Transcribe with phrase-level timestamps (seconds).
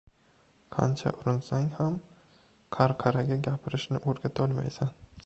[0.75, 1.99] •Qancha urinsang ham
[2.79, 4.97] qarqaraga gapirishni o‘rgatolmaysan.